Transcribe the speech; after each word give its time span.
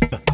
Bye. 0.00 0.27